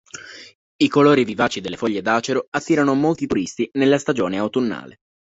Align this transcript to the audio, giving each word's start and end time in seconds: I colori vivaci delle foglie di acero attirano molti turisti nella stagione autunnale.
I 0.77 0.87
colori 0.87 1.23
vivaci 1.23 1.61
delle 1.61 1.77
foglie 1.77 2.01
di 2.01 2.09
acero 2.09 2.47
attirano 2.49 2.95
molti 2.95 3.27
turisti 3.27 3.69
nella 3.73 3.99
stagione 3.99 4.39
autunnale. 4.39 5.01